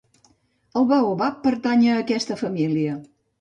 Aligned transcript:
El 0.79 0.87
Baobab 0.91 1.37
pertany 1.43 1.85
a 1.91 1.99
aquesta 2.05 2.39
família. 2.41 2.99